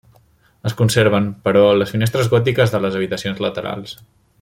Es 0.69 0.75
conserven, 0.79 1.27
però, 1.49 1.63
les 1.83 1.95
finestres 1.97 2.33
gòtiques 2.35 2.77
de 2.77 2.83
les 2.87 3.01
habitacions 3.03 3.49
laterals. 3.49 3.99